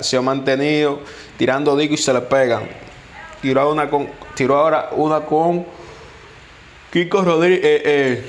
[0.00, 1.02] se ha mantenido
[1.38, 2.68] tirando digo y se le pegan.
[3.40, 5.64] Tiró, una con, tiró ahora una con
[6.92, 7.60] Kiko Rodríguez.
[7.62, 8.24] Eh, eh,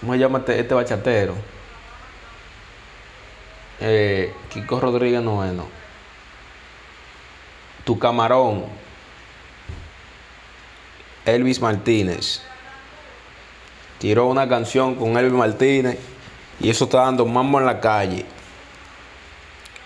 [0.00, 1.34] ¿Cómo se llama este, este bachatero?
[3.80, 5.66] Eh, Kiko Rodríguez Noveno.
[7.84, 8.64] Tu camarón.
[11.26, 12.40] Elvis Martínez.
[13.98, 15.98] Tiró una canción con Elvis Martínez
[16.60, 18.24] y eso está dando mambo en la calle.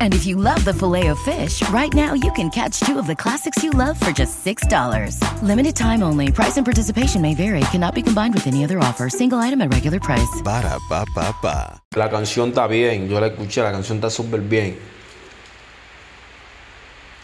[0.00, 3.06] And if you love the filet of fish, right now you can catch two of
[3.06, 5.22] the classics you love for just $6.
[5.42, 6.32] Limited time only.
[6.32, 7.60] Price and participation may vary.
[7.70, 9.08] Cannot be combined with any other offer.
[9.08, 10.42] Single item at regular price.
[10.42, 11.80] Ba da ba ba ba.
[11.94, 13.08] La canción está bien.
[13.08, 13.62] Yo la escuché.
[13.62, 14.76] La canción está súper bien.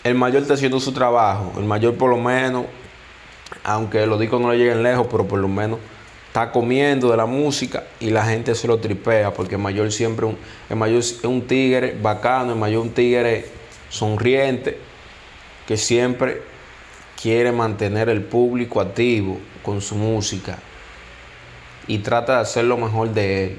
[0.05, 1.52] El mayor está haciendo su trabajo.
[1.56, 2.67] El mayor, por lo menos,
[3.64, 5.79] aunque los discos no le lleguen lejos, pero por lo menos
[6.34, 10.27] está comiendo de la música y la gente se lo tripea porque el mayor siempre
[10.27, 10.36] un,
[10.77, 13.45] mayor es un tigre bacano, el mayor un tigre
[13.89, 14.77] sonriente
[15.64, 16.42] que siempre
[17.22, 20.58] quiere mantener el público activo con su música
[21.86, 23.58] y trata de hacer lo mejor de él.